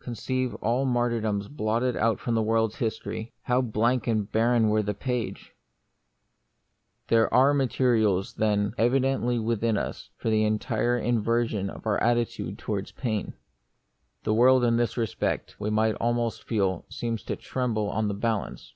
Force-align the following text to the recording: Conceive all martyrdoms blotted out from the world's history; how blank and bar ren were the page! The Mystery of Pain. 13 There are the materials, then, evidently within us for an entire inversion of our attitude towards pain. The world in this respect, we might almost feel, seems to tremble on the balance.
Conceive 0.00 0.54
all 0.56 0.84
martyrdoms 0.84 1.48
blotted 1.48 1.96
out 1.96 2.20
from 2.20 2.34
the 2.34 2.42
world's 2.42 2.76
history; 2.76 3.32
how 3.44 3.62
blank 3.62 4.06
and 4.06 4.30
bar 4.30 4.50
ren 4.50 4.68
were 4.68 4.82
the 4.82 4.92
page! 4.92 5.54
The 7.06 7.14
Mystery 7.16 7.24
of 7.24 7.30
Pain. 7.30 7.30
13 7.30 7.30
There 7.30 7.34
are 7.34 7.48
the 7.48 7.54
materials, 7.54 8.34
then, 8.34 8.74
evidently 8.76 9.38
within 9.38 9.78
us 9.78 10.10
for 10.18 10.28
an 10.28 10.34
entire 10.34 10.98
inversion 10.98 11.70
of 11.70 11.86
our 11.86 11.96
attitude 12.02 12.58
towards 12.58 12.92
pain. 12.92 13.32
The 14.24 14.34
world 14.34 14.62
in 14.62 14.76
this 14.76 14.98
respect, 14.98 15.56
we 15.58 15.70
might 15.70 15.94
almost 15.94 16.44
feel, 16.44 16.84
seems 16.90 17.22
to 17.22 17.34
tremble 17.36 17.88
on 17.88 18.08
the 18.08 18.12
balance. 18.14 18.74